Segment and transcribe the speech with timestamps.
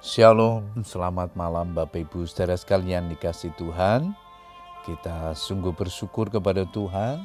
[0.00, 4.16] Shalom, selamat malam Bapak Ibu saudara sekalian dikasih Tuhan.
[4.88, 7.20] Kita sungguh bersyukur kepada Tuhan.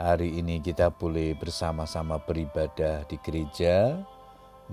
[0.00, 4.00] Hari ini kita boleh bersama-sama beribadah di gereja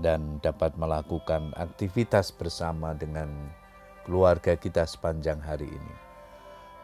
[0.00, 3.28] dan dapat melakukan aktivitas bersama dengan
[4.08, 5.94] keluarga kita sepanjang hari ini.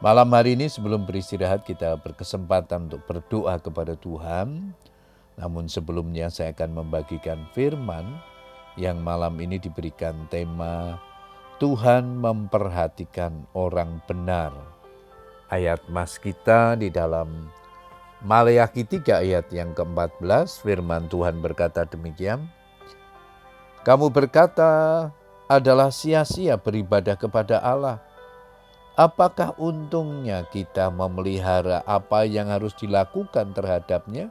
[0.04, 4.76] Malam hari ini sebelum beristirahat kita berkesempatan untuk berdoa kepada Tuhan.
[5.40, 8.20] Namun sebelumnya saya akan membagikan firman
[8.78, 11.00] yang malam ini diberikan tema
[11.60, 14.54] Tuhan memperhatikan orang benar.
[15.52, 17.50] Ayat mas kita di dalam
[18.20, 22.48] Maleakhi 3 ayat yang ke-14 firman Tuhan berkata demikian.
[23.80, 25.08] Kamu berkata
[25.48, 28.00] adalah sia-sia beribadah kepada Allah.
[28.96, 34.28] Apakah untungnya kita memelihara apa yang harus dilakukan terhadapnya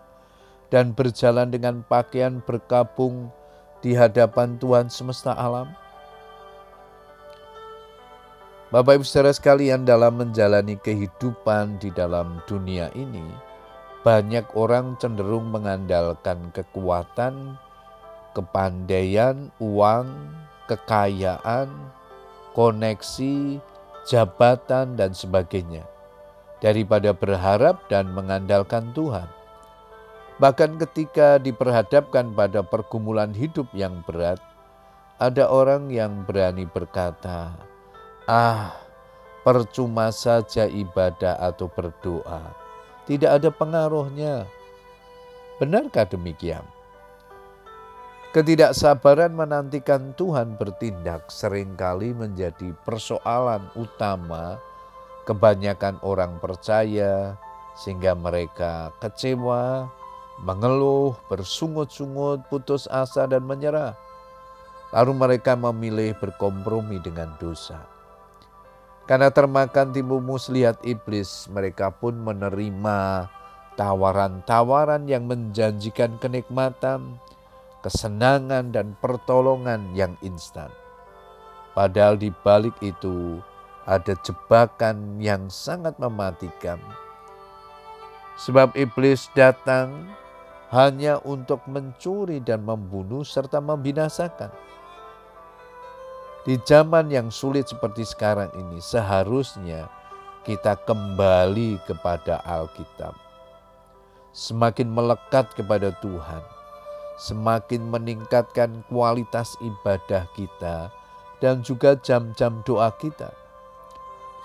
[0.70, 3.34] dan berjalan dengan pakaian berkabung
[3.80, 5.72] di hadapan Tuhan semesta alam?
[8.70, 13.26] Bapak Ibu saudara sekalian dalam menjalani kehidupan di dalam dunia ini,
[14.06, 17.58] banyak orang cenderung mengandalkan kekuatan,
[18.38, 20.06] kepandaian, uang,
[20.70, 21.74] kekayaan,
[22.54, 23.58] koneksi,
[24.06, 25.82] jabatan, dan sebagainya,
[26.62, 29.39] daripada berharap dan mengandalkan Tuhan.
[30.40, 34.40] Bahkan ketika diperhadapkan pada pergumulan hidup yang berat,
[35.20, 37.52] ada orang yang berani berkata,
[38.24, 38.72] "Ah,
[39.44, 42.56] percuma saja ibadah atau berdoa,
[43.04, 44.48] tidak ada pengaruhnya."
[45.60, 46.64] Benarkah demikian?
[48.32, 54.56] Ketidaksabaran menantikan Tuhan bertindak sering kali menjadi persoalan utama
[55.28, 57.36] kebanyakan orang percaya,
[57.76, 59.92] sehingga mereka kecewa,
[60.44, 63.96] mengeluh, bersungut-sungut, putus asa, dan menyerah.
[64.96, 67.86] Lalu mereka memilih berkompromi dengan dosa.
[69.06, 73.30] Karena termakan timbul muslihat iblis, mereka pun menerima
[73.74, 77.18] tawaran-tawaran yang menjanjikan kenikmatan,
[77.82, 80.70] kesenangan, dan pertolongan yang instan.
[81.74, 83.42] Padahal di balik itu
[83.90, 86.78] ada jebakan yang sangat mematikan.
[88.38, 90.06] Sebab iblis datang
[90.70, 94.54] hanya untuk mencuri dan membunuh serta membinasakan.
[96.46, 99.90] Di zaman yang sulit seperti sekarang ini, seharusnya
[100.46, 103.18] kita kembali kepada Alkitab.
[104.30, 106.46] Semakin melekat kepada Tuhan,
[107.18, 110.94] semakin meningkatkan kualitas ibadah kita
[111.42, 113.34] dan juga jam-jam doa kita.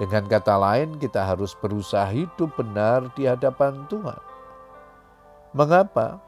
[0.00, 4.33] Dengan kata lain, kita harus berusaha hidup benar di hadapan Tuhan
[5.54, 6.18] Mengapa?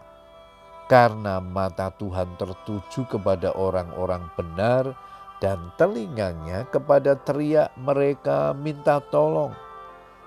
[0.87, 4.94] Karena mata Tuhan tertuju kepada orang-orang benar
[5.42, 9.50] dan telinganya kepada teriak mereka minta tolong.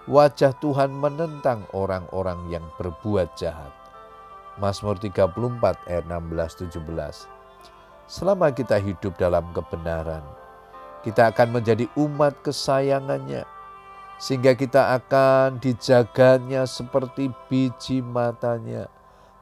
[0.04, 3.72] Wajah Tuhan menentang orang-orang yang berbuat jahat.
[4.60, 5.32] Mazmur 34
[5.88, 6.84] ayat 16 17.
[8.12, 10.28] Selama kita hidup dalam kebenaran,
[11.08, 13.48] kita akan menjadi umat kesayangannya
[14.20, 18.92] sehingga kita akan dijaganya seperti biji matanya.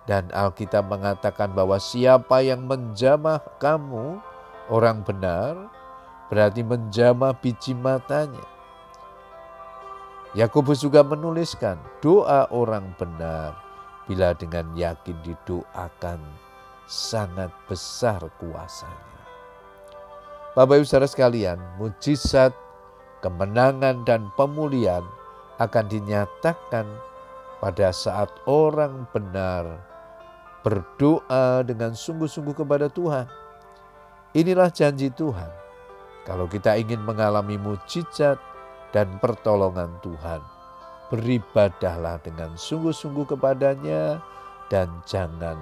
[0.07, 4.21] Dan Alkitab mengatakan bahwa siapa yang menjamah kamu,
[4.71, 5.67] orang benar,
[6.31, 8.45] berarti menjamah biji matanya.
[10.37, 13.57] Yakobus juga menuliskan doa orang benar
[14.05, 16.21] bila dengan yakin didoakan
[16.87, 19.17] sangat besar kuasanya.
[20.55, 22.55] Bapak Ibu Saudara sekalian, mujizat
[23.23, 25.03] kemenangan dan pemulihan
[25.57, 26.85] akan dinyatakan
[27.57, 29.81] pada saat orang benar
[30.61, 33.25] berdoa dengan sungguh-sungguh kepada Tuhan.
[34.35, 35.49] Inilah janji Tuhan.
[36.27, 38.35] Kalau kita ingin mengalami mujizat
[38.91, 40.43] dan pertolongan Tuhan,
[41.07, 44.19] beribadahlah dengan sungguh-sungguh kepadanya
[44.67, 45.55] dan jangan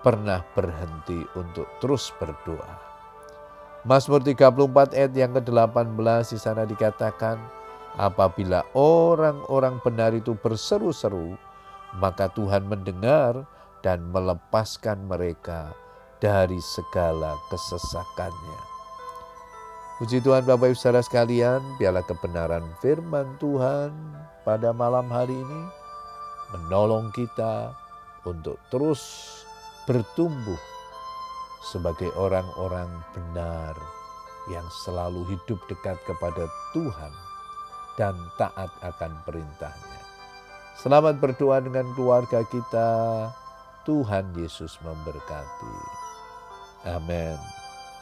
[0.00, 2.87] pernah berhenti untuk terus berdoa.
[3.88, 5.96] Mazmur 34 ayat yang ke-18
[6.28, 7.40] di sana dikatakan,
[7.96, 11.40] apabila orang-orang benar itu berseru-seru,
[11.96, 13.48] maka Tuhan mendengar
[13.80, 15.72] dan melepaskan mereka
[16.20, 18.60] dari segala kesesakannya.
[19.96, 23.88] Puji Tuhan Bapak Ibu Saudara sekalian, biarlah kebenaran firman Tuhan
[24.44, 25.62] pada malam hari ini
[26.52, 27.72] menolong kita
[28.28, 29.00] untuk terus
[29.88, 30.60] bertumbuh
[31.68, 33.76] sebagai orang-orang benar
[34.48, 37.12] yang selalu hidup dekat kepada Tuhan
[38.00, 40.00] dan taat akan perintahnya.
[40.80, 42.90] Selamat berdoa dengan keluarga kita.
[43.84, 45.76] Tuhan Yesus memberkati.
[46.86, 47.67] Amin.